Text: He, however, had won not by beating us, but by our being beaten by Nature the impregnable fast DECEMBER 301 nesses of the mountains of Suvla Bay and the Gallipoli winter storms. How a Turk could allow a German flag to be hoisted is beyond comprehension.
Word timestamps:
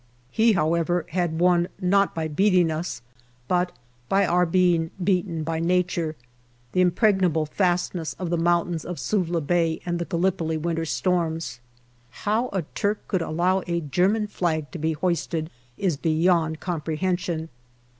He, 0.31 0.53
however, 0.53 1.05
had 1.09 1.37
won 1.39 1.67
not 1.79 2.15
by 2.15 2.27
beating 2.27 2.71
us, 2.71 3.03
but 3.47 3.71
by 4.09 4.25
our 4.25 4.47
being 4.47 4.89
beaten 5.03 5.43
by 5.43 5.59
Nature 5.59 6.15
the 6.71 6.81
impregnable 6.81 7.45
fast 7.45 7.91
DECEMBER 7.93 8.05
301 8.05 8.05
nesses 8.07 8.19
of 8.25 8.29
the 8.31 8.43
mountains 8.43 8.83
of 8.83 8.99
Suvla 8.99 9.41
Bay 9.45 9.79
and 9.85 9.99
the 9.99 10.05
Gallipoli 10.05 10.57
winter 10.57 10.85
storms. 10.85 11.59
How 12.25 12.49
a 12.51 12.63
Turk 12.73 13.07
could 13.07 13.21
allow 13.21 13.61
a 13.67 13.79
German 13.79 14.25
flag 14.25 14.71
to 14.71 14.79
be 14.79 14.93
hoisted 14.93 15.51
is 15.77 15.97
beyond 15.97 16.59
comprehension. 16.59 17.49